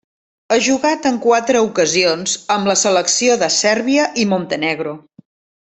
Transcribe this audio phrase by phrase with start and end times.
[0.53, 4.99] Ha jugat en quatre ocasions amb la selecció de Sèrbia i Montenegro.